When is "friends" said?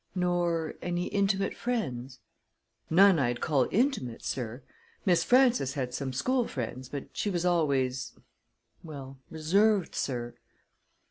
1.55-2.21, 6.47-6.89